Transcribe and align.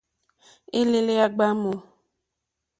Elele 0.79 1.13
ya 1.19 1.27
gbamu. 1.33 1.73